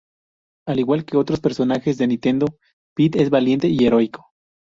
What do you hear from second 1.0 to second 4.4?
que otros personajes de Nintendo, Pit es valiente y heroico.